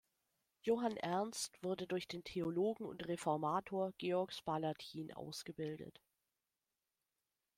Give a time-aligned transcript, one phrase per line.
[0.63, 6.01] Johann Ernst wurde durch den Theologen und Reformator Georg Spalatin ausgebildet.